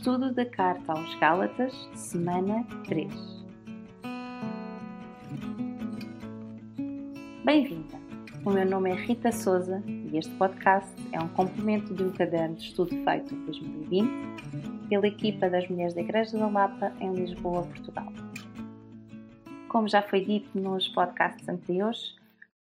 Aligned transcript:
Estudo 0.00 0.32
da 0.32 0.46
Carta 0.46 0.94
aos 0.94 1.14
Gálatas, 1.16 1.74
semana 1.94 2.66
3. 2.86 3.12
Bem-vinda! 7.44 8.00
O 8.46 8.50
meu 8.50 8.64
nome 8.64 8.92
é 8.92 8.94
Rita 8.94 9.30
Souza 9.30 9.82
e 9.86 10.16
este 10.16 10.34
podcast 10.36 10.90
é 11.12 11.20
um 11.20 11.28
complemento 11.28 11.92
de 11.92 12.02
um 12.02 12.12
caderno 12.12 12.56
de 12.56 12.62
estudo 12.68 12.88
feito 13.04 13.34
em 13.34 13.44
2020 13.44 14.88
pela 14.88 15.06
equipa 15.06 15.50
das 15.50 15.68
Mulheres 15.68 15.92
da 15.92 16.00
Igreja 16.00 16.38
da 16.38 16.48
Lapa 16.48 16.94
em 16.98 17.12
Lisboa, 17.12 17.64
Portugal. 17.64 18.10
Como 19.68 19.86
já 19.86 20.00
foi 20.00 20.24
dito 20.24 20.58
nos 20.58 20.88
podcasts 20.88 21.46
anteriores, 21.46 22.16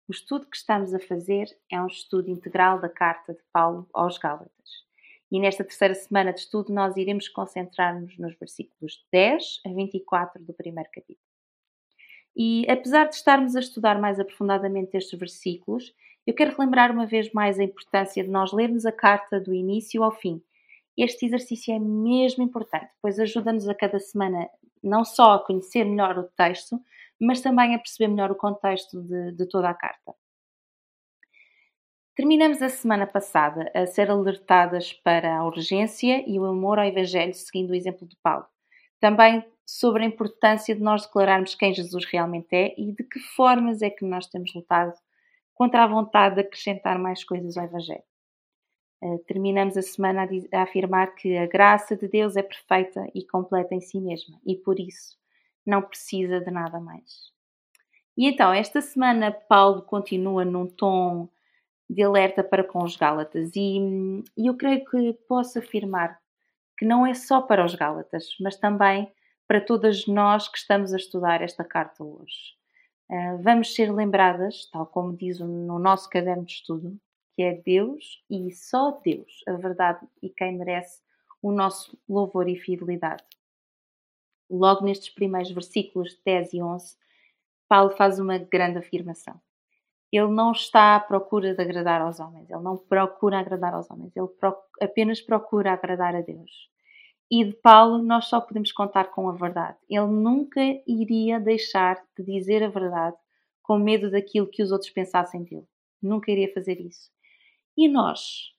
o 0.08 0.10
estudo 0.10 0.44
que 0.44 0.56
estamos 0.56 0.92
a 0.92 0.98
fazer 0.98 1.46
é 1.70 1.80
um 1.80 1.86
estudo 1.86 2.30
integral 2.30 2.80
da 2.80 2.88
Carta 2.88 3.32
de 3.32 3.42
Paulo 3.52 3.88
aos 3.94 4.18
Gálatas 4.18 4.87
e 5.30 5.38
nesta 5.38 5.62
terceira 5.62 5.94
semana 5.94 6.32
de 6.32 6.40
estudo, 6.40 6.72
nós 6.72 6.96
iremos 6.96 7.28
concentrar-nos 7.28 8.16
nos 8.18 8.34
versículos 8.38 9.04
10 9.12 9.60
a 9.66 9.68
24 9.68 10.42
do 10.42 10.54
primeiro 10.54 10.88
capítulo. 10.90 11.28
E 12.34 12.64
apesar 12.70 13.06
de 13.06 13.16
estarmos 13.16 13.56
a 13.56 13.60
estudar 13.60 14.00
mais 14.00 14.18
aprofundadamente 14.18 14.96
estes 14.96 15.18
versículos, 15.18 15.94
eu 16.26 16.34
quero 16.34 16.56
relembrar 16.56 16.92
uma 16.92 17.06
vez 17.06 17.32
mais 17.32 17.58
a 17.58 17.64
importância 17.64 18.22
de 18.22 18.30
nós 18.30 18.52
lermos 18.52 18.86
a 18.86 18.92
carta 18.92 19.40
do 19.40 19.52
início 19.52 20.02
ao 20.02 20.12
fim. 20.12 20.42
Este 20.96 21.26
exercício 21.26 21.74
é 21.74 21.78
mesmo 21.78 22.42
importante, 22.44 22.90
pois 23.02 23.18
ajuda-nos 23.18 23.68
a 23.68 23.74
cada 23.74 23.98
semana 23.98 24.48
não 24.82 25.04
só 25.04 25.34
a 25.34 25.44
conhecer 25.44 25.84
melhor 25.84 26.18
o 26.18 26.24
texto, 26.24 26.80
mas 27.20 27.40
também 27.40 27.74
a 27.74 27.78
perceber 27.78 28.08
melhor 28.08 28.30
o 28.30 28.36
contexto 28.36 29.02
de, 29.02 29.32
de 29.32 29.46
toda 29.46 29.68
a 29.68 29.74
carta. 29.74 30.14
Terminamos 32.18 32.60
a 32.60 32.68
semana 32.68 33.06
passada 33.06 33.70
a 33.72 33.86
ser 33.86 34.10
alertadas 34.10 34.92
para 34.92 35.36
a 35.36 35.46
urgência 35.46 36.28
e 36.28 36.36
o 36.36 36.46
amor 36.46 36.76
ao 36.76 36.84
Evangelho, 36.84 37.32
seguindo 37.32 37.70
o 37.70 37.74
exemplo 37.76 38.08
de 38.08 38.16
Paulo. 38.16 38.44
Também 38.98 39.44
sobre 39.64 40.02
a 40.02 40.06
importância 40.06 40.74
de 40.74 40.82
nós 40.82 41.06
declararmos 41.06 41.54
quem 41.54 41.72
Jesus 41.72 42.04
realmente 42.06 42.48
é 42.50 42.74
e 42.76 42.90
de 42.90 43.04
que 43.04 43.20
formas 43.20 43.82
é 43.82 43.88
que 43.88 44.04
nós 44.04 44.26
temos 44.26 44.52
lutado 44.52 44.94
contra 45.54 45.84
a 45.84 45.86
vontade 45.86 46.34
de 46.34 46.40
acrescentar 46.40 46.98
mais 46.98 47.22
coisas 47.22 47.56
ao 47.56 47.66
Evangelho. 47.66 48.02
Uh, 49.00 49.18
terminamos 49.20 49.76
a 49.76 49.82
semana 49.82 50.28
a 50.52 50.62
afirmar 50.62 51.14
que 51.14 51.38
a 51.38 51.46
graça 51.46 51.96
de 51.96 52.08
Deus 52.08 52.34
é 52.34 52.42
perfeita 52.42 53.06
e 53.14 53.24
completa 53.24 53.76
em 53.76 53.80
si 53.80 54.00
mesma 54.00 54.40
e 54.44 54.56
por 54.56 54.80
isso 54.80 55.16
não 55.64 55.82
precisa 55.82 56.40
de 56.40 56.50
nada 56.50 56.80
mais. 56.80 57.32
E 58.16 58.26
então, 58.26 58.52
esta 58.52 58.80
semana, 58.80 59.30
Paulo 59.30 59.82
continua 59.82 60.44
num 60.44 60.66
tom 60.66 61.28
de 61.88 62.02
alerta 62.02 62.44
para 62.44 62.62
com 62.62 62.82
os 62.84 62.96
Gálatas. 62.96 63.52
E, 63.56 63.78
e 64.36 64.46
eu 64.46 64.56
creio 64.56 64.84
que 64.84 65.12
posso 65.26 65.58
afirmar 65.58 66.20
que 66.76 66.84
não 66.84 67.06
é 67.06 67.14
só 67.14 67.40
para 67.40 67.64
os 67.64 67.74
Gálatas, 67.74 68.36
mas 68.40 68.56
também 68.56 69.10
para 69.46 69.60
todas 69.60 70.06
nós 70.06 70.46
que 70.48 70.58
estamos 70.58 70.92
a 70.92 70.96
estudar 70.96 71.42
esta 71.42 71.64
carta 71.64 72.04
hoje. 72.04 72.56
Uh, 73.10 73.42
vamos 73.42 73.74
ser 73.74 73.90
lembradas, 73.90 74.68
tal 74.70 74.86
como 74.86 75.16
diz 75.16 75.40
no 75.40 75.78
nosso 75.78 76.10
caderno 76.10 76.44
de 76.44 76.52
estudo, 76.52 77.00
que 77.34 77.42
é 77.42 77.54
Deus 77.54 78.22
e 78.28 78.52
só 78.52 79.00
Deus 79.02 79.42
a 79.48 79.52
verdade 79.52 80.06
e 80.22 80.28
quem 80.28 80.58
merece 80.58 81.00
o 81.40 81.50
nosso 81.50 81.98
louvor 82.06 82.48
e 82.48 82.56
fidelidade. 82.56 83.24
Logo 84.50 84.84
nestes 84.84 85.08
primeiros 85.08 85.50
versículos 85.50 86.20
10 86.24 86.52
e 86.52 86.62
11, 86.62 86.96
Paulo 87.66 87.90
faz 87.90 88.18
uma 88.18 88.38
grande 88.38 88.78
afirmação 88.78 89.40
ele 90.10 90.28
não 90.28 90.52
está 90.52 90.96
à 90.96 91.00
procura 91.00 91.54
de 91.54 91.62
agradar 91.62 92.00
aos 92.00 92.18
homens, 92.18 92.48
ele 92.50 92.62
não 92.62 92.76
procura 92.76 93.38
agradar 93.38 93.74
aos 93.74 93.90
homens, 93.90 94.16
ele 94.16 94.28
apenas 94.80 95.20
procura 95.20 95.72
agradar 95.72 96.14
a 96.14 96.20
Deus. 96.20 96.68
E 97.30 97.44
de 97.44 97.52
Paulo 97.52 97.98
nós 97.98 98.26
só 98.26 98.40
podemos 98.40 98.72
contar 98.72 99.10
com 99.10 99.28
a 99.28 99.32
verdade. 99.32 99.76
Ele 99.88 100.06
nunca 100.06 100.60
iria 100.86 101.38
deixar 101.38 102.02
de 102.16 102.24
dizer 102.24 102.62
a 102.62 102.68
verdade 102.68 103.16
com 103.62 103.78
medo 103.78 104.10
daquilo 104.10 104.46
que 104.46 104.62
os 104.62 104.72
outros 104.72 104.90
pensassem 104.90 105.44
dele. 105.44 105.66
Nunca 106.02 106.30
iria 106.30 106.52
fazer 106.54 106.80
isso. 106.80 107.10
E 107.76 107.86
nós? 107.86 108.54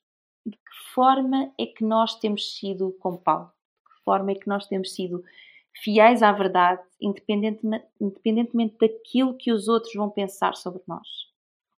De 0.46 0.56
que 0.56 0.94
forma 0.94 1.52
é 1.60 1.66
que 1.66 1.84
nós 1.84 2.20
temos 2.20 2.58
sido 2.58 2.96
com 3.00 3.18
Paulo? 3.18 3.48
De 3.48 3.96
que 3.96 4.04
forma 4.04 4.32
é 4.32 4.36
que 4.36 4.48
nós 4.48 4.68
temos 4.68 4.94
sido 4.94 5.24
fiéis 5.84 6.22
à 6.22 6.32
verdade, 6.32 6.82
independentemente, 7.02 7.86
independentemente 8.00 8.78
daquilo 8.80 9.36
que 9.36 9.52
os 9.52 9.68
outros 9.68 9.94
vão 9.96 10.12
pensar 10.12 10.56
sobre 10.56 10.84
nós? 10.88 11.29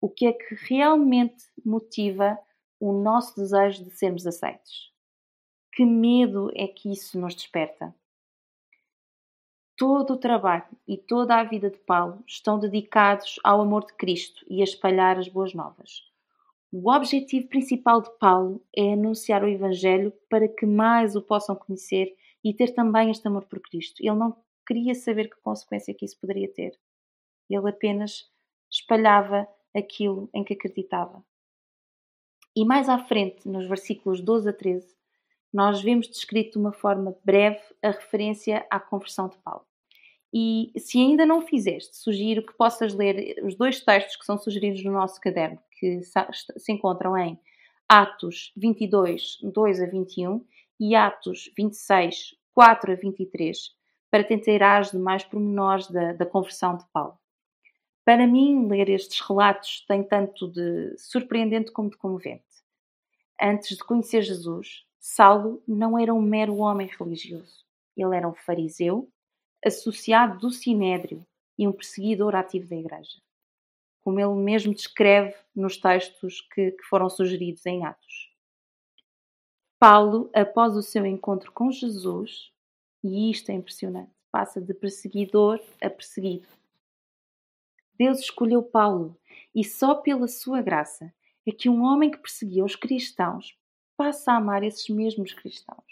O 0.00 0.08
que 0.08 0.26
é 0.26 0.32
que 0.32 0.54
realmente 0.54 1.44
motiva 1.64 2.38
o 2.78 2.92
nosso 2.92 3.36
desejo 3.36 3.84
de 3.84 3.90
sermos 3.90 4.26
aceitos. 4.26 4.90
Que 5.72 5.84
medo 5.84 6.50
é 6.54 6.66
que 6.66 6.90
isso 6.90 7.18
nos 7.20 7.34
desperta? 7.34 7.94
Todo 9.76 10.14
o 10.14 10.18
trabalho 10.18 10.66
e 10.86 10.96
toda 10.96 11.36
a 11.36 11.44
vida 11.44 11.70
de 11.70 11.78
Paulo 11.78 12.22
estão 12.26 12.58
dedicados 12.58 13.38
ao 13.44 13.60
amor 13.60 13.86
de 13.86 13.94
Cristo 13.94 14.44
e 14.48 14.60
a 14.60 14.64
espalhar 14.64 15.18
as 15.18 15.28
boas 15.28 15.54
novas. 15.54 16.02
O 16.72 16.90
objetivo 16.90 17.48
principal 17.48 18.00
de 18.00 18.10
Paulo 18.18 18.62
é 18.76 18.92
anunciar 18.92 19.42
o 19.42 19.48
Evangelho 19.48 20.12
para 20.28 20.48
que 20.48 20.64
mais 20.66 21.16
o 21.16 21.22
possam 21.22 21.56
conhecer 21.56 22.14
e 22.44 22.54
ter 22.54 22.74
também 22.74 23.10
este 23.10 23.26
amor 23.26 23.44
por 23.46 23.60
Cristo. 23.60 24.00
Ele 24.00 24.16
não 24.16 24.36
queria 24.66 24.94
saber 24.94 25.28
que 25.28 25.40
consequência 25.40 25.94
que 25.94 26.04
isso 26.04 26.18
poderia 26.20 26.48
ter. 26.52 26.78
Ele 27.48 27.68
apenas 27.68 28.30
espalhava 28.70 29.48
aquilo 29.74 30.28
em 30.34 30.44
que 30.44 30.54
acreditava. 30.54 31.24
E 32.54 32.64
mais 32.64 32.88
à 32.88 32.98
frente, 32.98 33.48
nos 33.48 33.68
versículos 33.68 34.20
12 34.20 34.48
a 34.48 34.52
13, 34.52 34.94
nós 35.52 35.82
vemos 35.82 36.08
descrito 36.08 36.52
de 36.52 36.58
uma 36.58 36.72
forma 36.72 37.16
breve 37.24 37.60
a 37.82 37.90
referência 37.90 38.66
à 38.70 38.78
conversão 38.78 39.28
de 39.28 39.38
Paulo. 39.38 39.64
E 40.32 40.72
se 40.76 40.98
ainda 40.98 41.26
não 41.26 41.42
fizeste, 41.42 41.96
sugiro 41.96 42.46
que 42.46 42.56
possas 42.56 42.94
ler 42.94 43.42
os 43.44 43.56
dois 43.56 43.80
textos 43.80 44.16
que 44.16 44.24
são 44.24 44.38
sugeridos 44.38 44.84
no 44.84 44.92
nosso 44.92 45.20
caderno, 45.20 45.58
que 45.72 46.02
se 46.02 46.72
encontram 46.72 47.16
em 47.18 47.38
Atos 47.88 48.52
22, 48.56 49.38
2 49.42 49.82
a 49.82 49.86
21 49.86 50.44
e 50.78 50.94
Atos 50.94 51.50
26, 51.56 52.36
4 52.54 52.92
a 52.92 52.94
23, 52.94 53.58
para 54.10 54.22
te 54.22 54.36
de 54.36 54.98
mais 54.98 55.24
pormenores 55.24 55.88
da, 55.90 56.12
da 56.12 56.26
conversão 56.26 56.76
de 56.76 56.84
Paulo. 56.92 57.18
Para 58.10 58.26
mim, 58.26 58.66
ler 58.66 58.88
estes 58.88 59.20
relatos 59.20 59.84
tem 59.86 60.02
tanto 60.02 60.48
de 60.48 60.98
surpreendente 60.98 61.70
como 61.70 61.90
de 61.90 61.96
comovente. 61.96 62.42
Antes 63.40 63.76
de 63.76 63.84
conhecer 63.84 64.22
Jesus, 64.22 64.84
Saulo 64.98 65.62
não 65.64 65.96
era 65.96 66.12
um 66.12 66.20
mero 66.20 66.56
homem 66.56 66.90
religioso. 66.98 67.64
Ele 67.96 68.16
era 68.16 68.28
um 68.28 68.34
fariseu, 68.34 69.08
associado 69.64 70.40
do 70.40 70.50
sinédrio 70.50 71.24
e 71.56 71.68
um 71.68 71.72
perseguidor 71.72 72.34
ativo 72.34 72.66
da 72.66 72.74
igreja. 72.74 73.22
Como 74.02 74.18
ele 74.18 74.34
mesmo 74.34 74.74
descreve 74.74 75.36
nos 75.54 75.76
textos 75.76 76.40
que, 76.52 76.72
que 76.72 76.82
foram 76.86 77.08
sugeridos 77.08 77.64
em 77.64 77.84
Atos. 77.84 78.34
Paulo, 79.78 80.28
após 80.34 80.74
o 80.74 80.82
seu 80.82 81.06
encontro 81.06 81.52
com 81.52 81.70
Jesus, 81.70 82.50
e 83.04 83.30
isto 83.30 83.52
é 83.52 83.54
impressionante, 83.54 84.10
passa 84.32 84.60
de 84.60 84.74
perseguidor 84.74 85.60
a 85.80 85.88
perseguido 85.88 86.48
Deus 88.00 88.20
escolheu 88.20 88.62
Paulo 88.62 89.14
e 89.54 89.62
só 89.62 89.94
pela 89.94 90.26
sua 90.26 90.62
graça 90.62 91.12
é 91.46 91.52
que 91.52 91.68
um 91.68 91.82
homem 91.82 92.10
que 92.10 92.16
perseguia 92.16 92.64
os 92.64 92.74
cristãos 92.74 93.54
passa 93.94 94.32
a 94.32 94.36
amar 94.38 94.62
esses 94.62 94.88
mesmos 94.88 95.34
cristãos. 95.34 95.84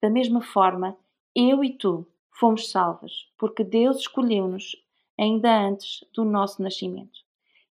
Da 0.00 0.08
mesma 0.08 0.40
forma, 0.40 0.96
eu 1.34 1.62
e 1.62 1.76
tu 1.76 2.06
fomos 2.30 2.70
salvas 2.70 3.30
porque 3.36 3.62
Deus 3.62 3.98
escolheu-nos 3.98 4.74
ainda 5.20 5.54
antes 5.68 6.02
do 6.14 6.24
nosso 6.24 6.62
nascimento. 6.62 7.20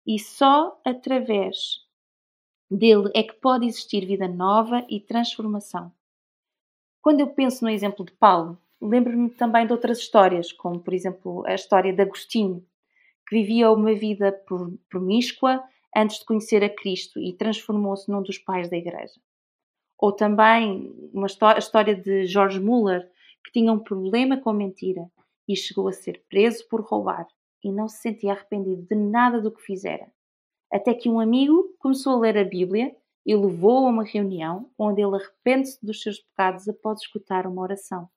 E 0.06 0.16
só 0.20 0.80
através 0.84 1.84
dele 2.70 3.10
é 3.16 3.24
que 3.24 3.34
pode 3.34 3.66
existir 3.66 4.06
vida 4.06 4.28
nova 4.28 4.86
e 4.88 5.00
transformação. 5.00 5.92
Quando 7.02 7.18
eu 7.18 7.26
penso 7.26 7.64
no 7.64 7.70
exemplo 7.70 8.06
de 8.06 8.12
Paulo, 8.12 8.56
lembro-me 8.80 9.28
também 9.28 9.66
de 9.66 9.72
outras 9.72 9.98
histórias, 9.98 10.52
como 10.52 10.78
por 10.78 10.94
exemplo 10.94 11.44
a 11.46 11.54
história 11.56 11.92
de 11.92 12.00
Agostinho, 12.00 12.64
que 13.28 13.36
vivia 13.36 13.70
uma 13.70 13.94
vida 13.94 14.32
promíscua 14.88 15.62
antes 15.94 16.20
de 16.20 16.24
conhecer 16.24 16.64
a 16.64 16.70
Cristo 16.70 17.20
e 17.20 17.34
transformou-se 17.34 18.10
num 18.10 18.22
dos 18.22 18.38
pais 18.38 18.70
da 18.70 18.76
Igreja. 18.76 19.20
Ou 19.98 20.12
também 20.12 21.10
uma 21.12 21.26
a 21.26 21.58
história 21.58 21.94
de 21.94 22.24
George 22.26 22.58
Muller, 22.58 23.10
que 23.44 23.52
tinha 23.52 23.72
um 23.72 23.78
problema 23.78 24.38
com 24.38 24.50
a 24.50 24.54
mentira 24.54 25.10
e 25.46 25.54
chegou 25.54 25.88
a 25.88 25.92
ser 25.92 26.22
preso 26.28 26.66
por 26.68 26.80
roubar 26.82 27.26
e 27.62 27.70
não 27.70 27.88
se 27.88 27.98
sentia 27.98 28.32
arrependido 28.32 28.82
de 28.82 28.94
nada 28.94 29.40
do 29.40 29.50
que 29.50 29.60
fizera. 29.60 30.06
Até 30.72 30.94
que 30.94 31.08
um 31.08 31.20
amigo 31.20 31.74
começou 31.78 32.14
a 32.14 32.20
ler 32.20 32.38
a 32.38 32.44
Bíblia 32.44 32.94
e 33.26 33.34
levou 33.34 33.86
a 33.86 33.90
uma 33.90 34.04
reunião 34.04 34.70
onde 34.78 35.02
ele 35.02 35.16
arrepende-se 35.16 35.84
dos 35.84 36.00
seus 36.00 36.18
pecados 36.18 36.68
após 36.68 37.00
escutar 37.00 37.46
uma 37.46 37.62
oração. 37.62 38.08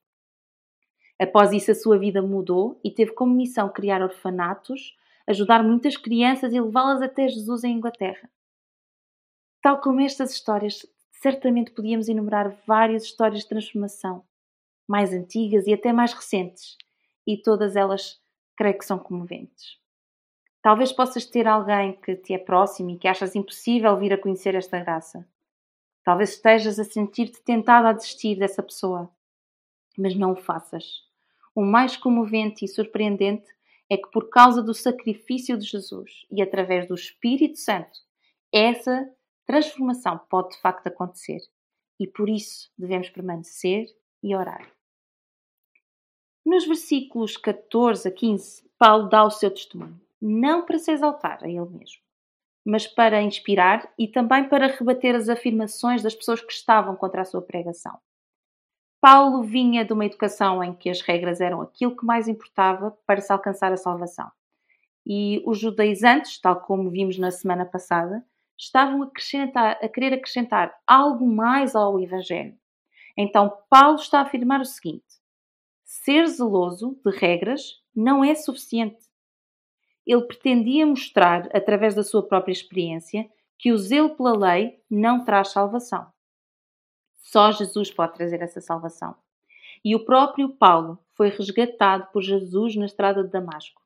Após 1.19 1.51
isso, 1.51 1.71
a 1.71 1.75
sua 1.75 1.97
vida 1.97 2.21
mudou 2.21 2.79
e 2.83 2.91
teve 2.91 3.11
como 3.11 3.33
missão 3.33 3.69
criar 3.69 4.01
orfanatos 4.01 4.95
ajudar 5.27 5.63
muitas 5.63 5.97
crianças 5.97 6.53
e 6.53 6.59
levá-las 6.59 7.01
até 7.01 7.27
Jesus 7.27 7.63
em 7.63 7.77
Inglaterra. 7.77 8.29
Tal 9.61 9.79
como 9.79 10.01
estas 10.01 10.31
histórias 10.31 10.85
certamente 11.11 11.71
podíamos 11.71 12.09
enumerar 12.09 12.57
várias 12.65 13.03
histórias 13.03 13.41
de 13.41 13.49
transformação, 13.49 14.23
mais 14.87 15.13
antigas 15.13 15.67
e 15.67 15.73
até 15.73 15.93
mais 15.93 16.13
recentes, 16.13 16.77
e 17.25 17.37
todas 17.37 17.75
elas 17.75 18.19
creio 18.57 18.77
que 18.77 18.85
são 18.85 18.97
comoventes. 18.97 19.79
Talvez 20.61 20.91
possas 20.91 21.25
ter 21.25 21.47
alguém 21.47 21.93
que 21.93 22.15
te 22.15 22.33
é 22.33 22.37
próximo 22.37 22.91
e 22.91 22.97
que 22.97 23.07
achas 23.07 23.35
impossível 23.35 23.97
vir 23.97 24.13
a 24.13 24.17
conhecer 24.17 24.55
esta 24.55 24.79
graça. 24.79 25.27
Talvez 26.03 26.31
estejas 26.31 26.79
a 26.79 26.83
sentir-te 26.83 27.41
tentado 27.41 27.87
a 27.87 27.93
desistir 27.93 28.37
dessa 28.37 28.61
pessoa, 28.61 29.09
mas 29.97 30.15
não 30.15 30.33
o 30.33 30.35
faças. 30.35 31.03
O 31.53 31.63
mais 31.63 31.97
comovente 31.97 32.65
e 32.65 32.67
surpreendente 32.67 33.45
é 33.91 33.97
que, 33.97 34.09
por 34.09 34.29
causa 34.29 34.63
do 34.63 34.73
sacrifício 34.73 35.57
de 35.57 35.65
Jesus 35.65 36.25
e 36.31 36.41
através 36.41 36.87
do 36.87 36.95
Espírito 36.95 37.59
Santo, 37.59 37.99
essa 38.49 39.13
transformação 39.45 40.17
pode 40.29 40.51
de 40.51 40.61
facto 40.61 40.87
acontecer. 40.87 41.41
E 41.99 42.07
por 42.07 42.29
isso 42.29 42.71
devemos 42.77 43.09
permanecer 43.09 43.87
e 44.23 44.33
orar. 44.33 44.65
Nos 46.45 46.65
versículos 46.65 47.35
14 47.35 48.07
a 48.07 48.11
15, 48.11 48.63
Paulo 48.77 49.09
dá 49.09 49.25
o 49.25 49.29
seu 49.29 49.51
testemunho, 49.51 49.99
não 50.21 50.65
para 50.65 50.79
se 50.79 50.89
exaltar 50.89 51.43
a 51.43 51.49
ele 51.49 51.59
mesmo, 51.59 52.01
mas 52.65 52.87
para 52.87 53.21
inspirar 53.21 53.93
e 53.99 54.07
também 54.07 54.47
para 54.47 54.67
rebater 54.67 55.15
as 55.15 55.27
afirmações 55.27 56.01
das 56.01 56.15
pessoas 56.15 56.39
que 56.39 56.53
estavam 56.53 56.95
contra 56.95 57.23
a 57.23 57.25
sua 57.25 57.41
pregação. 57.41 57.99
Paulo 59.01 59.41
vinha 59.41 59.83
de 59.83 59.91
uma 59.91 60.05
educação 60.05 60.63
em 60.63 60.75
que 60.75 60.87
as 60.87 61.01
regras 61.01 61.41
eram 61.41 61.59
aquilo 61.59 61.97
que 61.97 62.05
mais 62.05 62.27
importava 62.27 62.95
para 63.05 63.19
se 63.19 63.33
alcançar 63.33 63.73
a 63.73 63.77
salvação. 63.77 64.31
E 65.03 65.41
os 65.43 65.57
judaizantes, 65.57 66.39
tal 66.39 66.61
como 66.61 66.91
vimos 66.91 67.17
na 67.17 67.31
semana 67.31 67.65
passada, 67.65 68.23
estavam 68.55 69.01
a, 69.01 69.71
a 69.71 69.89
querer 69.89 70.13
acrescentar 70.13 70.71
algo 70.85 71.27
mais 71.27 71.75
ao 71.75 71.99
Evangelho. 71.99 72.55
Então, 73.17 73.51
Paulo 73.67 73.95
está 73.95 74.19
a 74.19 74.21
afirmar 74.21 74.61
o 74.61 74.65
seguinte: 74.65 75.03
ser 75.83 76.27
zeloso 76.27 76.95
de 77.03 77.11
regras 77.17 77.81
não 77.95 78.23
é 78.23 78.35
suficiente. 78.35 79.01
Ele 80.05 80.27
pretendia 80.27 80.85
mostrar, 80.85 81.49
através 81.55 81.95
da 81.95 82.03
sua 82.03 82.21
própria 82.27 82.53
experiência, 82.53 83.27
que 83.57 83.71
o 83.71 83.77
zelo 83.79 84.15
pela 84.15 84.37
lei 84.37 84.79
não 84.87 85.23
traz 85.23 85.49
salvação. 85.49 86.11
Só 87.31 87.49
Jesus 87.49 87.89
pode 87.89 88.13
trazer 88.13 88.41
essa 88.41 88.59
salvação. 88.59 89.15
E 89.85 89.95
o 89.95 90.03
próprio 90.03 90.49
Paulo 90.49 90.99
foi 91.15 91.29
resgatado 91.29 92.07
por 92.11 92.21
Jesus 92.21 92.75
na 92.75 92.85
estrada 92.85 93.23
de 93.23 93.29
Damasco. 93.29 93.81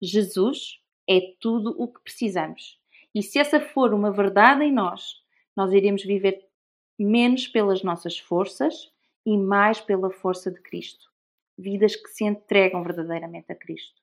Jesus 0.00 0.80
é 1.08 1.34
tudo 1.40 1.74
o 1.76 1.88
que 1.88 2.00
precisamos. 2.00 2.78
E 3.12 3.20
se 3.20 3.40
essa 3.40 3.60
for 3.60 3.92
uma 3.92 4.12
verdade 4.12 4.62
em 4.62 4.72
nós, 4.72 5.16
nós 5.56 5.72
iremos 5.72 6.04
viver 6.04 6.46
menos 6.96 7.48
pelas 7.48 7.82
nossas 7.82 8.16
forças 8.16 8.92
e 9.26 9.36
mais 9.36 9.80
pela 9.80 10.08
força 10.08 10.48
de 10.48 10.60
Cristo. 10.62 11.10
Vidas 11.58 11.96
que 11.96 12.08
se 12.10 12.24
entregam 12.24 12.84
verdadeiramente 12.84 13.50
a 13.50 13.56
Cristo. 13.56 14.00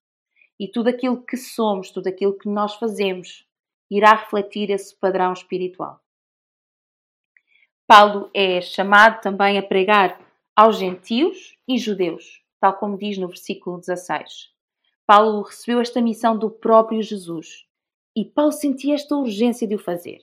E 0.60 0.68
tudo 0.68 0.90
aquilo 0.90 1.24
que 1.24 1.38
somos, 1.38 1.92
tudo 1.92 2.08
aquilo 2.08 2.38
que 2.38 2.50
nós 2.50 2.76
fazemos, 2.76 3.48
irá 3.90 4.16
refletir 4.16 4.70
esse 4.70 4.94
padrão 5.00 5.32
espiritual. 5.32 6.05
Paulo 7.88 8.32
é 8.34 8.62
chamado 8.62 9.22
também 9.22 9.60
a 9.60 9.64
pregar 9.64 10.20
aos 10.56 10.80
gentios 10.80 11.56
e 11.68 11.78
judeus, 11.78 12.42
tal 12.60 12.74
como 12.80 12.98
diz 12.98 13.16
no 13.16 13.28
versículo 13.28 13.78
16. 13.78 14.52
Paulo 15.06 15.44
recebeu 15.44 15.80
esta 15.80 16.02
missão 16.02 16.36
do 16.36 16.50
próprio 16.50 17.00
Jesus 17.04 17.68
e 18.16 18.26
Paulo 18.26 18.52
sentia 18.52 18.96
esta 18.96 19.16
urgência 19.16 19.68
de 19.68 19.76
o 19.76 19.78
fazer. 19.80 20.20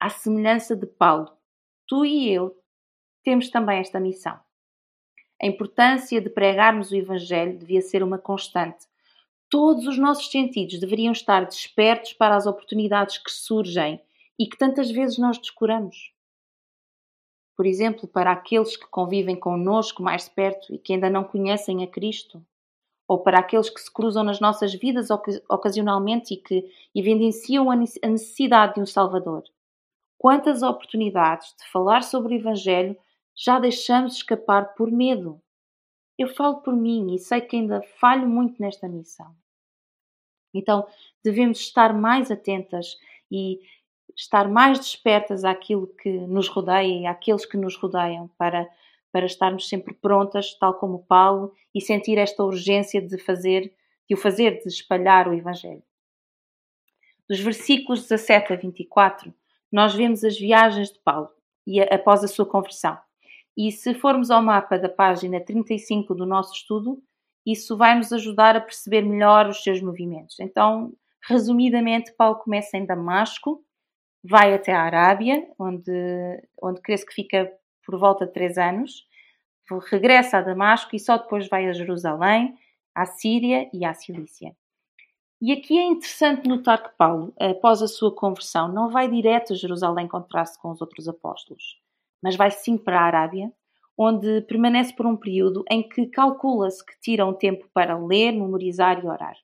À 0.00 0.10
semelhança 0.10 0.74
de 0.74 0.84
Paulo, 0.84 1.30
tu 1.86 2.04
e 2.04 2.28
eu 2.28 2.60
temos 3.22 3.48
também 3.50 3.78
esta 3.78 4.00
missão. 4.00 4.36
A 5.40 5.46
importância 5.46 6.20
de 6.20 6.28
pregarmos 6.28 6.90
o 6.90 6.96
Evangelho 6.96 7.56
devia 7.56 7.82
ser 7.82 8.02
uma 8.02 8.18
constante. 8.18 8.84
Todos 9.48 9.86
os 9.86 9.96
nossos 9.96 10.28
sentidos 10.28 10.80
deveriam 10.80 11.12
estar 11.12 11.44
despertos 11.44 12.14
para 12.14 12.34
as 12.34 12.46
oportunidades 12.46 13.18
que 13.18 13.30
surgem 13.30 14.02
e 14.36 14.48
que 14.48 14.58
tantas 14.58 14.90
vezes 14.90 15.18
nós 15.18 15.38
descuramos 15.38 16.13
por 17.56 17.66
exemplo, 17.66 18.08
para 18.08 18.32
aqueles 18.32 18.76
que 18.76 18.86
convivem 18.86 19.38
conosco 19.38 20.02
mais 20.02 20.28
perto 20.28 20.74
e 20.74 20.78
que 20.78 20.92
ainda 20.92 21.08
não 21.08 21.24
conhecem 21.24 21.84
a 21.84 21.86
Cristo, 21.86 22.44
ou 23.06 23.20
para 23.22 23.38
aqueles 23.38 23.70
que 23.70 23.80
se 23.80 23.92
cruzam 23.92 24.24
nas 24.24 24.40
nossas 24.40 24.74
vidas 24.74 25.08
ocasionalmente 25.48 26.34
e 26.34 26.36
que 26.36 26.64
evidenciam 26.94 27.70
a 27.70 27.76
necessidade 27.76 28.74
de 28.74 28.80
um 28.80 28.86
Salvador. 28.86 29.44
Quantas 30.18 30.62
oportunidades 30.62 31.54
de 31.58 31.70
falar 31.70 32.02
sobre 32.02 32.34
o 32.34 32.38
Evangelho 32.38 32.96
já 33.36 33.58
deixamos 33.58 34.16
escapar 34.16 34.74
por 34.74 34.90
medo? 34.90 35.40
Eu 36.16 36.28
falo 36.28 36.62
por 36.62 36.74
mim 36.74 37.14
e 37.14 37.18
sei 37.18 37.40
que 37.40 37.56
ainda 37.56 37.82
falho 38.00 38.26
muito 38.28 38.60
nesta 38.60 38.88
missão. 38.88 39.34
Então, 40.54 40.86
devemos 41.22 41.58
estar 41.58 41.92
mais 41.92 42.30
atentas 42.30 42.96
e 43.30 43.60
estar 44.16 44.48
mais 44.48 44.78
despertas 44.78 45.44
àquilo 45.44 45.86
que 45.86 46.10
nos 46.10 46.48
rodeia 46.48 47.00
e 47.00 47.06
àqueles 47.06 47.44
que 47.44 47.56
nos 47.56 47.76
rodeiam, 47.76 48.30
para, 48.38 48.68
para 49.12 49.26
estarmos 49.26 49.68
sempre 49.68 49.94
prontas, 49.94 50.54
tal 50.58 50.74
como 50.74 51.04
Paulo, 51.04 51.52
e 51.74 51.80
sentir 51.80 52.18
esta 52.18 52.42
urgência 52.44 53.00
de 53.00 53.18
fazer, 53.18 53.72
de 54.08 54.14
o 54.14 54.16
fazer, 54.16 54.60
de 54.60 54.68
espalhar 54.68 55.28
o 55.28 55.34
Evangelho. 55.34 55.82
Dos 57.28 57.40
versículos 57.40 58.02
17 58.02 58.52
a 58.52 58.56
24, 58.56 59.32
nós 59.72 59.94
vemos 59.94 60.22
as 60.22 60.38
viagens 60.38 60.92
de 60.92 60.98
Paulo 60.98 61.30
e 61.66 61.80
a, 61.80 61.84
após 61.84 62.22
a 62.22 62.28
sua 62.28 62.46
conversão. 62.46 62.98
E 63.56 63.72
se 63.72 63.94
formos 63.94 64.30
ao 64.30 64.42
mapa 64.42 64.78
da 64.78 64.88
página 64.88 65.40
35 65.40 66.14
do 66.14 66.26
nosso 66.26 66.54
estudo, 66.54 67.02
isso 67.46 67.76
vai 67.76 67.96
nos 67.96 68.12
ajudar 68.12 68.56
a 68.56 68.60
perceber 68.60 69.02
melhor 69.02 69.48
os 69.48 69.62
seus 69.62 69.80
movimentos. 69.80 70.38
Então, 70.40 70.92
resumidamente, 71.26 72.12
Paulo 72.12 72.36
começa 72.36 72.76
em 72.76 72.84
Damasco, 72.84 73.63
vai 74.24 74.54
até 74.54 74.72
a 74.72 74.82
Arábia, 74.82 75.46
onde, 75.58 75.92
onde 76.62 76.80
creio 76.80 77.06
que 77.06 77.12
fica 77.12 77.52
por 77.84 77.98
volta 77.98 78.26
de 78.26 78.32
três 78.32 78.56
anos, 78.56 79.06
regressa 79.90 80.38
a 80.38 80.42
Damasco 80.42 80.96
e 80.96 80.98
só 80.98 81.18
depois 81.18 81.48
vai 81.48 81.68
a 81.68 81.72
Jerusalém, 81.72 82.56
à 82.94 83.04
Síria 83.04 83.68
e 83.72 83.84
à 83.84 83.92
Cilícia. 83.92 84.56
E 85.42 85.52
aqui 85.52 85.78
é 85.78 85.84
interessante 85.84 86.48
notar 86.48 86.82
que 86.82 86.96
Paulo, 86.96 87.34
após 87.38 87.82
a 87.82 87.88
sua 87.88 88.14
conversão, 88.14 88.68
não 88.68 88.88
vai 88.88 89.10
direto 89.10 89.52
a 89.52 89.56
Jerusalém 89.56 90.06
encontrar-se 90.06 90.58
com 90.58 90.70
os 90.70 90.80
outros 90.80 91.06
apóstolos, 91.06 91.78
mas 92.22 92.36
vai 92.36 92.50
sim 92.50 92.78
para 92.78 93.00
a 93.00 93.04
Arábia, 93.04 93.52
onde 93.96 94.40
permanece 94.42 94.94
por 94.94 95.06
um 95.06 95.16
período 95.16 95.62
em 95.70 95.86
que 95.86 96.06
calcula-se 96.06 96.84
que 96.84 96.98
tira 97.00 97.26
um 97.26 97.34
tempo 97.34 97.68
para 97.74 97.98
ler, 97.98 98.32
memorizar 98.32 99.04
e 99.04 99.06
orar. 99.06 99.36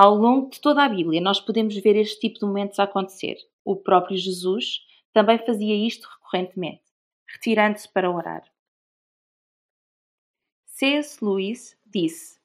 Ao 0.00 0.14
longo 0.14 0.48
de 0.48 0.60
toda 0.60 0.84
a 0.84 0.88
Bíblia, 0.88 1.20
nós 1.20 1.40
podemos 1.40 1.74
ver 1.74 1.96
este 1.96 2.20
tipo 2.20 2.38
de 2.38 2.46
momentos 2.46 2.78
acontecer. 2.78 3.36
O 3.64 3.74
próprio 3.74 4.16
Jesus 4.16 4.86
também 5.12 5.44
fazia 5.44 5.74
isto 5.74 6.08
recorrentemente, 6.08 6.84
retirando-se 7.26 7.92
para 7.92 8.08
orar. 8.08 8.44
C.S. 10.66 11.18
Lewis 11.20 11.76
disse: 11.84 12.38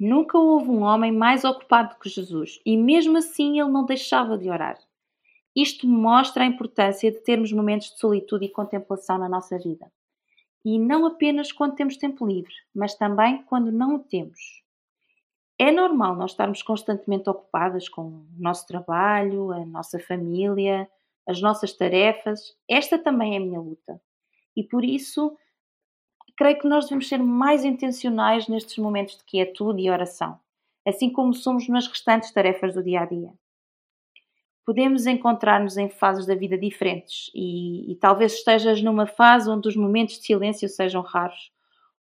Nunca 0.00 0.36
houve 0.36 0.68
um 0.68 0.82
homem 0.82 1.12
mais 1.12 1.44
ocupado 1.44 1.96
que 2.00 2.08
Jesus, 2.08 2.60
e 2.66 2.76
mesmo 2.76 3.18
assim 3.18 3.60
ele 3.60 3.70
não 3.70 3.86
deixava 3.86 4.36
de 4.36 4.50
orar. 4.50 4.76
Isto 5.54 5.86
mostra 5.86 6.42
a 6.42 6.46
importância 6.48 7.12
de 7.12 7.20
termos 7.20 7.52
momentos 7.52 7.92
de 7.92 8.00
solitude 8.00 8.46
e 8.46 8.52
contemplação 8.52 9.16
na 9.16 9.28
nossa 9.28 9.56
vida. 9.56 9.92
E 10.64 10.76
não 10.76 11.06
apenas 11.06 11.52
quando 11.52 11.76
temos 11.76 11.96
tempo 11.96 12.26
livre, 12.26 12.52
mas 12.74 12.96
também 12.96 13.44
quando 13.44 13.70
não 13.70 13.94
o 13.94 14.00
temos. 14.00 14.68
É 15.60 15.70
normal 15.70 16.16
nós 16.16 16.30
estarmos 16.30 16.62
constantemente 16.62 17.28
ocupadas 17.28 17.86
com 17.86 18.00
o 18.00 18.26
nosso 18.38 18.66
trabalho, 18.66 19.52
a 19.52 19.66
nossa 19.66 19.98
família, 19.98 20.88
as 21.28 21.38
nossas 21.42 21.74
tarefas. 21.74 22.56
Esta 22.66 22.98
também 22.98 23.34
é 23.34 23.36
a 23.36 23.40
minha 23.40 23.60
luta. 23.60 24.00
E 24.56 24.64
por 24.64 24.82
isso, 24.82 25.36
creio 26.34 26.58
que 26.58 26.66
nós 26.66 26.86
devemos 26.86 27.06
ser 27.06 27.18
mais 27.18 27.62
intencionais 27.62 28.48
nestes 28.48 28.78
momentos 28.78 29.18
de 29.18 29.24
quietude 29.24 29.82
e 29.82 29.90
oração, 29.90 30.40
assim 30.88 31.12
como 31.12 31.34
somos 31.34 31.68
nas 31.68 31.86
restantes 31.86 32.32
tarefas 32.32 32.72
do 32.72 32.82
dia 32.82 33.02
a 33.02 33.04
dia. 33.04 33.30
Podemos 34.64 35.04
encontrar-nos 35.04 35.76
em 35.76 35.90
fases 35.90 36.24
da 36.24 36.34
vida 36.34 36.56
diferentes 36.56 37.30
e, 37.34 37.92
e 37.92 37.96
talvez 37.96 38.32
estejas 38.32 38.80
numa 38.80 39.06
fase 39.06 39.50
onde 39.50 39.68
os 39.68 39.76
momentos 39.76 40.18
de 40.20 40.24
silêncio 40.24 40.66
sejam 40.70 41.02
raros 41.02 41.52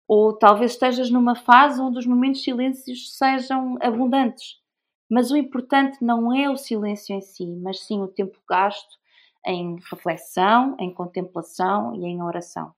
ou 0.10 0.34
talvez 0.34 0.72
estejas 0.72 1.12
numa 1.12 1.36
fase 1.36 1.80
onde 1.80 2.00
os 2.00 2.08
momentos 2.08 2.40
de 2.40 2.46
silêncios 2.46 3.16
sejam 3.16 3.78
abundantes. 3.80 4.60
Mas 5.08 5.30
o 5.30 5.38
importante 5.38 6.04
não 6.04 6.36
é 6.36 6.50
o 6.50 6.58
silêncio 6.58 7.16
em 7.16 7.22
si, 7.22 7.46
mas 7.46 7.82
sim 7.82 8.02
o 8.02 8.08
tempo 8.08 8.40
gasto 8.50 8.98
em 9.46 9.76
reflexão, 9.88 10.76
em 10.80 10.92
contemplação 10.92 11.94
e 11.94 12.06
em 12.06 12.24
oração. 12.24 12.74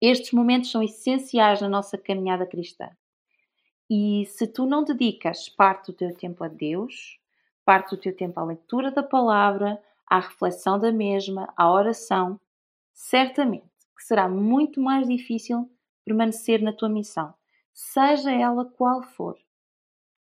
Estes 0.00 0.32
momentos 0.32 0.70
são 0.70 0.82
essenciais 0.82 1.60
na 1.60 1.68
nossa 1.68 1.98
caminhada 1.98 2.46
cristã. 2.46 2.88
E 3.90 4.24
se 4.24 4.46
tu 4.46 4.64
não 4.64 4.84
dedicas 4.84 5.50
parte 5.50 5.92
do 5.92 5.98
teu 5.98 6.14
tempo 6.14 6.42
a 6.42 6.48
Deus, 6.48 7.20
parte 7.62 7.94
do 7.94 8.00
teu 8.00 8.16
tempo 8.16 8.40
à 8.40 8.44
leitura 8.44 8.90
da 8.90 9.02
palavra, 9.02 9.78
à 10.08 10.18
reflexão 10.18 10.78
da 10.78 10.90
mesma, 10.90 11.52
à 11.54 11.70
oração, 11.70 12.40
certamente 12.94 13.68
que 13.94 14.02
será 14.02 14.30
muito 14.30 14.80
mais 14.80 15.06
difícil 15.06 15.70
permanecer 16.04 16.62
na 16.62 16.72
tua 16.72 16.88
missão, 16.88 17.34
seja 17.72 18.30
ela 18.30 18.64
qual 18.64 19.02
for. 19.02 19.38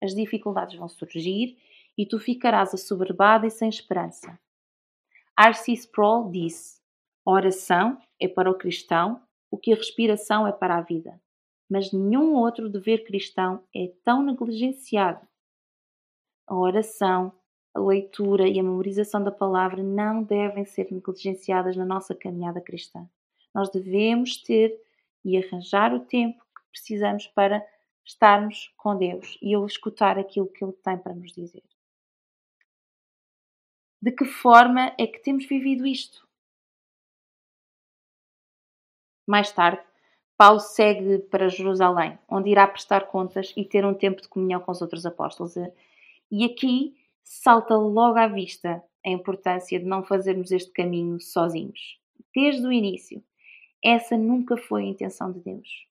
As 0.01 0.15
dificuldades 0.15 0.77
vão 0.77 0.87
surgir 0.87 1.57
e 1.97 2.05
tu 2.05 2.19
ficarás 2.19 2.73
assoberbada 2.73 3.45
e 3.45 3.51
sem 3.51 3.67
esperança. 3.67 4.39
R.C. 5.37 5.73
Sproul 5.73 6.31
disse: 6.31 6.81
A 7.25 7.31
oração 7.31 7.97
é 8.19 8.27
para 8.27 8.49
o 8.49 8.57
cristão 8.57 9.21
o 9.51 9.57
que 9.57 9.73
a 9.73 9.75
respiração 9.75 10.47
é 10.47 10.51
para 10.51 10.77
a 10.77 10.81
vida, 10.81 11.19
mas 11.69 11.91
nenhum 11.91 12.35
outro 12.35 12.69
dever 12.69 13.03
cristão 13.03 13.63
é 13.75 13.91
tão 14.03 14.23
negligenciado. 14.23 15.27
A 16.47 16.55
oração, 16.55 17.31
a 17.73 17.79
leitura 17.79 18.47
e 18.47 18.59
a 18.59 18.63
memorização 18.63 19.23
da 19.23 19.31
palavra 19.31 19.83
não 19.83 20.23
devem 20.23 20.65
ser 20.65 20.91
negligenciadas 20.91 21.75
na 21.75 21.85
nossa 21.85 22.15
caminhada 22.15 22.61
cristã. 22.61 23.07
Nós 23.53 23.69
devemos 23.69 24.37
ter 24.37 24.79
e 25.23 25.37
arranjar 25.37 25.93
o 25.93 26.05
tempo 26.05 26.39
que 26.39 26.71
precisamos 26.71 27.27
para 27.27 27.65
estarmos 28.05 28.73
com 28.77 28.97
Deus 28.97 29.37
e 29.41 29.55
eu 29.55 29.65
escutar 29.65 30.17
aquilo 30.17 30.51
que 30.51 30.63
Ele 30.63 30.73
tem 30.73 30.97
para 30.97 31.13
nos 31.13 31.33
dizer. 31.33 31.63
De 34.01 34.11
que 34.11 34.25
forma 34.25 34.95
é 34.97 35.05
que 35.05 35.19
temos 35.19 35.45
vivido 35.45 35.85
isto? 35.85 36.27
Mais 39.27 39.51
tarde, 39.51 39.83
Paulo 40.37 40.59
segue 40.59 41.19
para 41.19 41.49
Jerusalém, 41.49 42.17
onde 42.29 42.49
irá 42.49 42.65
prestar 42.65 43.07
contas 43.07 43.53
e 43.57 43.65
ter 43.65 43.85
um 43.85 43.93
tempo 43.93 44.21
de 44.21 44.29
comunhão 44.29 44.61
com 44.61 44.71
os 44.71 44.81
outros 44.81 45.05
apóstolos. 45.05 45.55
E 46.31 46.45
aqui 46.45 46.95
salta 47.23 47.75
logo 47.75 48.17
à 48.17 48.27
vista 48.27 48.81
a 49.05 49.09
importância 49.09 49.77
de 49.77 49.85
não 49.85 50.03
fazermos 50.03 50.51
este 50.51 50.71
caminho 50.71 51.19
sozinhos. 51.19 51.99
Desde 52.33 52.65
o 52.65 52.71
início, 52.71 53.23
essa 53.83 54.17
nunca 54.17 54.57
foi 54.57 54.83
a 54.83 54.87
intenção 54.87 55.31
de 55.31 55.39
Deus. 55.39 55.87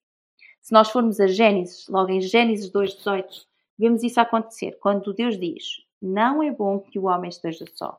Se 0.61 0.73
nós 0.73 0.91
formos 0.91 1.21
a 1.21 1.27
Gênesis, 1.27 1.89
logo 1.89 2.11
em 2.11 2.21
Gênesis 2.21 2.71
2,18, 2.71 3.47
vemos 3.79 4.03
isso 4.03 4.21
acontecer, 4.21 4.79
quando 4.81 5.15
Deus 5.15 5.39
diz: 5.39 5.83
Não 6.01 6.43
é 6.43 6.51
bom 6.51 6.81
que 6.81 6.99
o 6.99 7.05
homem 7.05 7.29
esteja 7.29 7.65
só. 7.75 7.99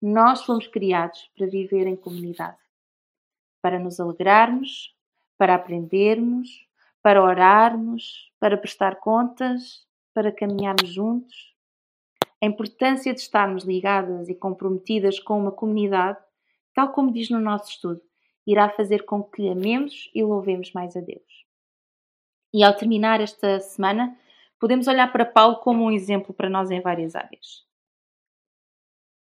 Nós 0.00 0.44
fomos 0.44 0.66
criados 0.66 1.30
para 1.36 1.46
viver 1.46 1.86
em 1.86 1.96
comunidade 1.96 2.58
para 3.66 3.80
nos 3.80 3.98
alegrarmos, 3.98 4.94
para 5.36 5.56
aprendermos, 5.56 6.68
para 7.02 7.20
orarmos, 7.20 8.32
para 8.38 8.56
prestar 8.56 9.00
contas, 9.00 9.84
para 10.14 10.30
caminharmos 10.30 10.88
juntos. 10.88 11.52
A 12.40 12.46
importância 12.46 13.12
de 13.12 13.18
estarmos 13.18 13.64
ligadas 13.64 14.28
e 14.28 14.36
comprometidas 14.36 15.18
com 15.18 15.36
uma 15.40 15.50
comunidade, 15.50 16.16
tal 16.72 16.92
como 16.92 17.12
diz 17.12 17.28
no 17.28 17.40
nosso 17.40 17.72
estudo, 17.72 18.00
irá 18.46 18.68
fazer 18.70 19.04
com 19.04 19.22
que 19.22 19.48
amemos 19.48 20.10
e 20.14 20.22
louvemos 20.22 20.72
mais 20.72 20.96
a 20.96 21.00
Deus. 21.00 21.44
E 22.54 22.62
ao 22.62 22.76
terminar 22.76 23.20
esta 23.20 23.60
semana, 23.60 24.16
podemos 24.58 24.86
olhar 24.86 25.12
para 25.12 25.26
Paulo 25.26 25.56
como 25.56 25.84
um 25.84 25.90
exemplo 25.90 26.32
para 26.32 26.48
nós 26.48 26.70
em 26.70 26.80
várias 26.80 27.14
áreas 27.14 27.66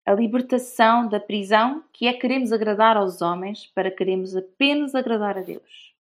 a 0.09 0.15
libertação 0.15 1.07
da 1.07 1.21
prisão, 1.21 1.85
que 1.93 2.07
é 2.07 2.15
queremos 2.15 2.51
agradar 2.51 2.97
aos 2.97 3.21
homens 3.21 3.67
para 3.67 3.91
queremos 3.91 4.35
apenas 4.35 4.95
agradar 4.95 5.37
a 5.37 5.43
Deus. 5.43 5.95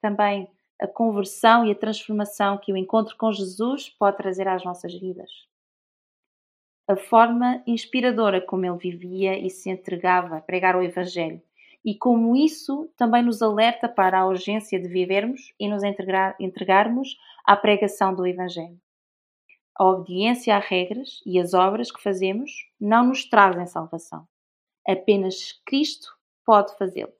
Também 0.00 0.48
a 0.80 0.86
conversão 0.86 1.66
e 1.66 1.72
a 1.72 1.74
transformação 1.74 2.56
que 2.58 2.72
o 2.72 2.76
encontro 2.76 3.16
com 3.16 3.32
Jesus 3.32 3.90
pode 3.90 4.18
trazer 4.18 4.46
às 4.46 4.62
nossas 4.62 4.94
vidas. 4.94 5.28
A 6.88 6.94
forma 6.94 7.60
inspiradora 7.66 8.40
como 8.40 8.66
ele 8.66 8.78
vivia 8.78 9.36
e 9.36 9.50
se 9.50 9.68
entregava 9.68 10.36
a 10.36 10.40
pregar 10.40 10.76
o 10.76 10.82
Evangelho 10.82 11.42
e 11.84 11.94
como 11.94 12.34
isso 12.34 12.90
também 12.96 13.22
nos 13.22 13.42
alerta 13.42 13.88
para 13.88 14.18
a 14.18 14.26
urgência 14.26 14.80
de 14.80 14.88
vivermos 14.88 15.52
e 15.60 15.68
nos 15.68 15.82
entregar, 15.82 16.34
entregarmos 16.40 17.16
à 17.44 17.54
pregação 17.54 18.14
do 18.14 18.26
Evangelho. 18.26 18.80
A 19.76 19.84
obediência 19.84 20.56
a 20.56 20.58
regras 20.58 21.20
e 21.26 21.38
as 21.38 21.52
obras 21.52 21.90
que 21.90 22.02
fazemos 22.02 22.50
não 22.80 23.08
nos 23.08 23.24
trazem 23.28 23.66
salvação. 23.66 24.26
Apenas 24.86 25.60
Cristo 25.66 26.16
pode 26.44 26.76
fazê-lo. 26.78 27.12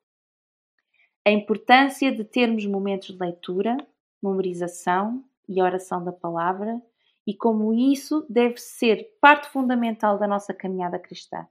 A 1.26 1.30
importância 1.30 2.12
de 2.12 2.24
termos 2.24 2.64
momentos 2.64 3.08
de 3.08 3.18
leitura, 3.18 3.76
memorização 4.22 5.24
e 5.48 5.60
oração 5.60 6.02
da 6.04 6.12
palavra 6.12 6.80
e 7.26 7.34
como 7.34 7.72
isso 7.74 8.26
deve 8.28 8.58
ser 8.58 9.16
parte 9.20 9.48
fundamental 9.48 10.18
da 10.18 10.28
nossa 10.28 10.54
caminhada 10.54 10.98
cristã. 10.98 11.46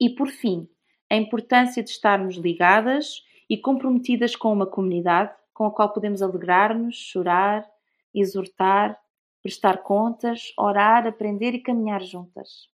E 0.00 0.10
por 0.10 0.28
fim, 0.28 0.68
a 1.10 1.16
importância 1.16 1.82
de 1.82 1.90
estarmos 1.90 2.36
ligadas 2.36 3.22
e 3.48 3.56
comprometidas 3.56 4.34
com 4.34 4.52
uma 4.52 4.66
comunidade 4.66 5.32
com 5.52 5.66
a 5.66 5.70
qual 5.70 5.92
podemos 5.92 6.20
alegrar-nos, 6.22 6.96
chorar, 6.96 7.64
exortar 8.12 8.98
prestar 9.44 9.82
contas, 9.82 10.54
orar, 10.58 11.06
aprender 11.06 11.52
e 11.52 11.60
caminhar 11.60 12.02
juntas. 12.02 12.70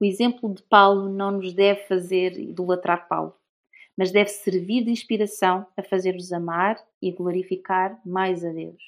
O 0.00 0.04
exemplo 0.04 0.54
de 0.54 0.62
Paulo 0.62 1.08
não 1.08 1.32
nos 1.32 1.52
deve 1.52 1.80
fazer 1.88 2.38
idolatrar 2.38 3.08
Paulo, 3.08 3.34
mas 3.96 4.12
deve 4.12 4.30
servir 4.30 4.84
de 4.84 4.92
inspiração 4.92 5.66
a 5.76 5.82
fazer-nos 5.82 6.32
amar 6.32 6.78
e 7.02 7.10
glorificar 7.10 8.00
mais 8.06 8.44
a 8.44 8.52
Deus. 8.52 8.80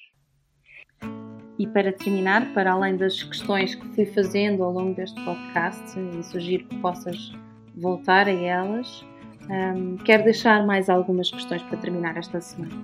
E 1.59 1.67
para 1.67 1.93
terminar, 1.93 2.55
para 2.55 2.73
além 2.73 2.97
das 2.97 3.21
questões 3.25 3.75
que 3.75 3.89
fui 3.89 4.07
fazendo 4.07 4.63
ao 4.63 4.71
longo 4.71 4.95
deste 4.95 5.21
podcast, 5.25 5.99
e 5.99 6.23
sugiro 6.23 6.65
que 6.69 6.79
possas 6.79 7.33
voltar 7.77 8.27
a 8.27 8.33
elas, 8.33 9.05
um, 9.49 9.97
quero 9.97 10.25
deixar 10.25 10.67
mais 10.67 10.89
algumas 10.89 11.31
questões 11.31 11.63
para 11.63 11.79
terminar 11.79 12.17
esta 12.17 12.41
semana. 12.41 12.75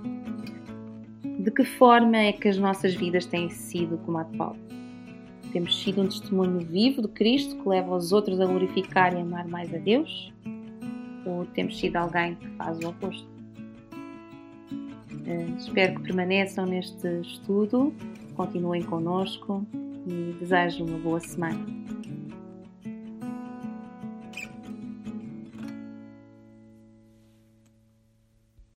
De 1.39 1.51
que 1.51 1.63
forma 1.63 2.17
é 2.17 2.33
que 2.33 2.47
as 2.47 2.57
nossas 2.57 2.93
vidas 2.93 3.25
têm 3.25 3.49
sido 3.49 3.97
como 3.99 4.17
a 4.17 4.23
de 4.23 4.37
Paulo? 4.37 4.57
Temos 5.53 5.81
sido 5.81 6.01
um 6.01 6.07
testemunho 6.07 6.59
vivo 6.59 7.01
de 7.01 7.07
Cristo 7.07 7.55
que 7.55 7.69
leva 7.69 7.95
os 7.95 8.11
outros 8.11 8.41
a 8.41 8.45
glorificar 8.45 9.13
e 9.13 9.21
amar 9.21 9.47
mais 9.47 9.73
a 9.73 9.77
Deus? 9.77 10.33
Ou 11.25 11.45
temos 11.45 11.77
sido 11.79 11.95
alguém 11.95 12.35
que 12.35 12.47
faz 12.57 12.77
o 12.79 12.89
oposto? 12.89 13.27
Uh, 14.71 15.57
espero 15.57 15.95
que 15.95 16.01
permaneçam 16.03 16.65
neste 16.65 17.07
estudo, 17.21 17.93
continuem 18.35 18.83
connosco 18.83 19.65
e 20.05 20.35
desejo 20.39 20.85
uma 20.85 20.97
boa 20.99 21.19
semana. 21.19 21.59